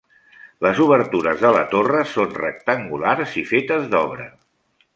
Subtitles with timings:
[0.65, 4.27] Les obertures de la torre són rectangulars i fetes d'obra.